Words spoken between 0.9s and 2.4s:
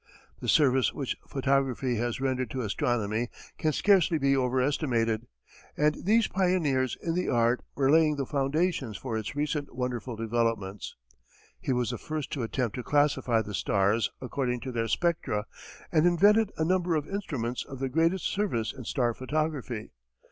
which photography has